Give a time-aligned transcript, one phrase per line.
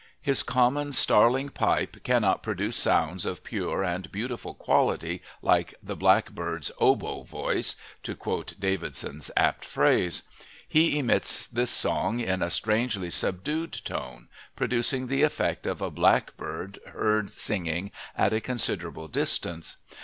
[0.19, 6.71] His common starling pipe cannot produce sounds of pure and beautiful quality, like the blackbird's
[6.79, 10.23] "oboe voice," to quote Davidson's apt phrase:
[10.67, 16.79] he emits this song in a strangely subdued tone, producing the effect of a blackbird
[16.93, 19.77] heard singing at a considerable distance.